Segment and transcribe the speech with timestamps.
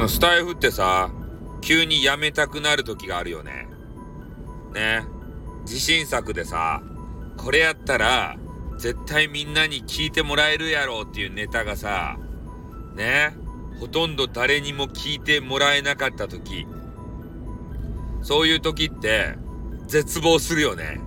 [0.00, 1.10] の、スタイフってさ、
[1.60, 3.68] 急にやめたくなる時があるよね。
[4.72, 5.04] ね。
[5.62, 6.82] 自信作でさ、
[7.36, 8.36] これやったら、
[8.78, 12.18] 絶対みんなに聞いてもらえるやろうっていうネタがさ、
[12.94, 13.36] ね。
[13.78, 16.66] ほとんど誰にも聞いてもらえなかった時、
[18.22, 19.36] そういう時って、
[19.86, 21.00] 絶望するよね。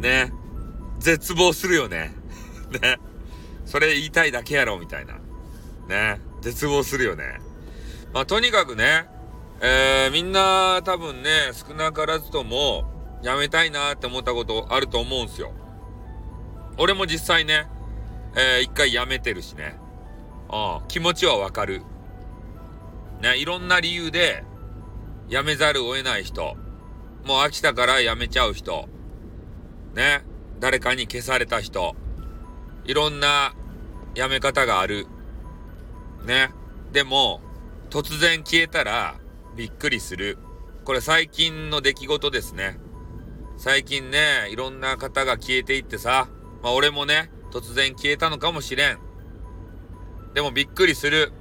[0.00, 0.32] ね。
[0.98, 2.14] 絶望するよね。
[2.82, 2.98] ね。
[3.66, 5.14] それ言いたいだけやろ、みたいな。
[5.88, 6.20] ね。
[6.40, 7.40] 絶望するよね。
[8.14, 9.08] まあ、とにかくね、
[9.60, 12.84] えー、みんな多分ね、少なからずとも、
[13.24, 15.52] やめたいなって思ったことあると思うんすよ。
[16.78, 17.66] 俺も実際ね、
[18.36, 19.76] えー、一回やめてるしね。
[20.52, 21.82] うん、気持ちはわかる。
[23.20, 24.44] ね、いろんな理由で、
[25.28, 26.56] やめざるを得ない人。
[27.24, 28.88] もう飽きたからやめちゃう人。
[29.94, 30.24] ね、
[30.60, 31.96] 誰かに消された人。
[32.84, 33.54] いろんな
[34.14, 35.08] やめ方がある。
[36.26, 36.50] ね。
[36.92, 37.40] でも、
[37.94, 39.14] 突然消えたら
[39.54, 40.36] びっくりする。
[40.84, 42.76] これ最近の出来事ですね。
[43.56, 46.26] 最近ね、いろんな方が消えていってさ、
[46.60, 48.98] まあ俺もね、突然消えたのかもしれん。
[50.34, 51.32] でもびっくりする。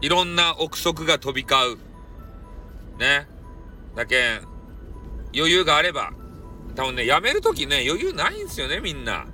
[0.00, 2.98] いろんな憶測が飛び交う。
[2.98, 3.28] ね。
[3.94, 4.40] だけん、
[5.32, 6.10] 余裕があれば、
[6.74, 9.26] 多分ね、辞めるときね、余裕ないんすよね、みんな。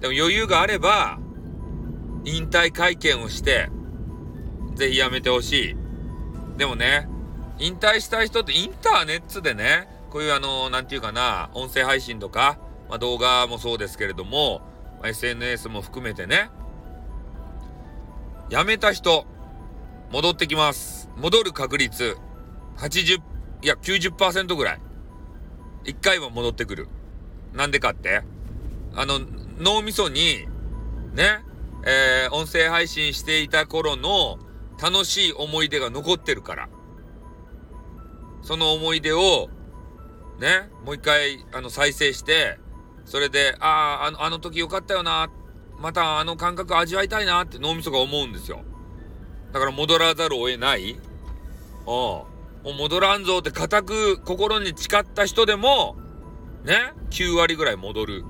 [0.00, 1.20] でも余裕があれば、
[2.24, 3.70] 引退会見をして、
[4.74, 5.79] ぜひ辞めてほしい。
[6.60, 7.08] でもね、
[7.58, 12.58] 引退したい人ってインターネットでね、こういうあの、なんていうかな、音声配信とか、
[12.90, 14.60] まあ、動画もそうですけれども、
[15.00, 16.50] まあ、SNS も含めてね、
[18.50, 19.24] 辞めた人、
[20.12, 21.08] 戻ってきます。
[21.16, 22.18] 戻る確率、
[22.76, 23.22] 80、
[23.62, 24.80] いや、90%ぐらい。
[25.86, 26.88] 一回は戻ってくる。
[27.54, 28.22] なんでかって
[28.94, 29.18] あの、
[29.58, 30.46] 脳みそに、
[31.14, 31.42] ね、
[31.86, 34.38] えー、音声配信していた頃の
[34.80, 36.68] 楽しい思い出が残ってるから。
[38.42, 39.48] その思い出を、
[40.38, 42.58] ね、もう一回、あの、再生して、
[43.04, 45.30] それで、ああ、あの、あの時よかったよな、
[45.78, 48.62] またあの感覚味わいたいなって脳みそが思うんですよ。
[49.52, 50.98] だから戻らざるを得ないうん。
[51.86, 52.26] も
[52.64, 55.96] う戻らんぞって固く心に誓った人でも、
[56.64, 58.24] ね、9割ぐらい戻る。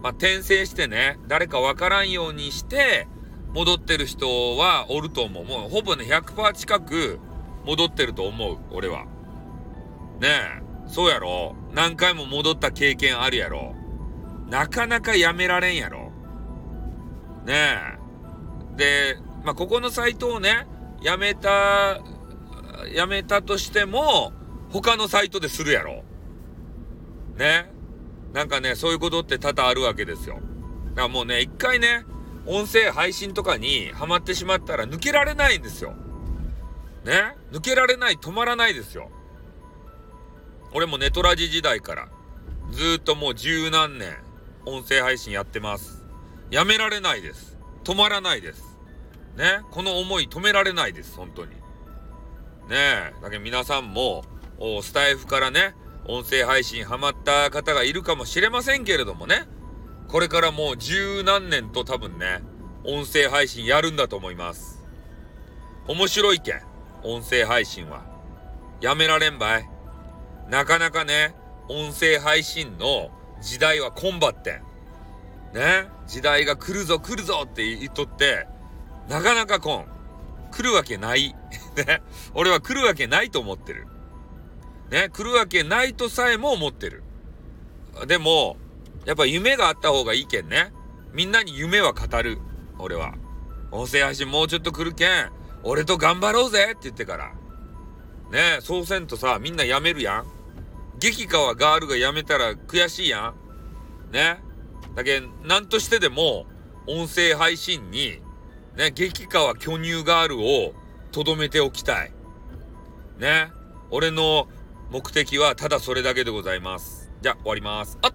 [0.00, 3.08] まあ、転生してね、誰かわからんようにして、
[3.52, 5.44] 戻ってる人はおると思う。
[5.44, 7.18] もうほぼね、100%近く
[7.64, 8.58] 戻ってると思う。
[8.70, 9.04] 俺は。
[10.20, 13.74] ねえ、そうやろ何回も戻った経験あるやろ
[14.48, 16.12] なかなかやめられんやろ
[17.44, 17.54] ね
[18.74, 18.76] え。
[18.76, 20.66] で、まあ、ここのサイトをね、
[21.02, 22.00] やめた、
[22.92, 24.32] やめたとしても、
[24.70, 26.02] 他のサイトでするやろ
[27.36, 27.70] ね
[28.32, 30.34] なんかね、そういうことって多々あるわけですよ。
[30.34, 32.04] だからもうね、一回ね、
[32.46, 35.94] 音声配信とかにハマってしまったら抜けられないんですよ。
[37.04, 37.36] ね？
[37.52, 39.10] 抜けられない、止まらないですよ。
[40.72, 42.08] 俺もネトラジ時代から、
[42.70, 44.16] ずっともう十何年、
[44.64, 46.04] 音声配信やってます。
[46.50, 47.56] やめられないです。
[47.84, 48.62] 止まらないです。
[49.36, 49.60] ね？
[49.70, 51.52] この思い止められないです、本当に。
[51.52, 51.56] ね？
[52.70, 54.24] え、だけど皆さんも、
[54.82, 55.74] スタイフからね、
[56.06, 59.46] 音声配信ハマった方がいるかもしれませんけれどもね。
[60.08, 62.42] これからもう十何年と多分ね、
[62.84, 64.82] 音声配信やるんだと思います。
[65.88, 66.60] 面白いけん、
[67.02, 68.04] 音声配信は。
[68.80, 69.68] やめられんばい。
[70.48, 71.34] なかなかね、
[71.68, 74.62] 音声配信の時代はコンバって。
[75.52, 78.46] ね、時代が来るぞ来るぞって言っとって、
[79.08, 79.86] なかなか来ん。
[80.52, 81.34] 来るわけない。
[81.76, 82.02] ね。
[82.34, 83.86] 俺は来るわけないと思ってる。
[84.90, 87.02] ね、来るわけないとさえも思ってる。
[88.06, 88.56] でも、
[89.06, 90.72] やっぱ夢があった方がいいけんね。
[91.12, 92.38] みんなに夢は語る。
[92.78, 93.14] 俺は。
[93.70, 95.30] 音声配信もうちょっと来るけん、
[95.62, 97.32] 俺と頑張ろうぜって言ってから。
[98.30, 100.26] ねえそうせんとさ、みんな辞めるやん。
[100.98, 103.32] 激川ガールが辞めたら悔しいや
[104.10, 104.12] ん。
[104.12, 104.42] ね
[104.94, 106.46] だけん、なんとしてでも、
[106.86, 108.20] 音声配信に、
[108.76, 110.74] ね、激川巨乳ガールを
[111.12, 112.12] 留めておきたい。
[113.18, 113.50] ね
[113.90, 114.48] 俺の
[114.90, 117.10] 目的はただそれだけでございます。
[117.22, 117.98] じゃあ終わります。
[118.02, 118.14] あっ、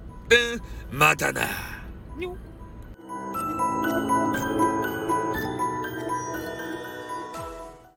[0.91, 1.41] またな。